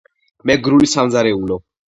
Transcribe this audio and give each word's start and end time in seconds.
მეგრული 0.51 0.89
სამზარეულო 0.95 1.61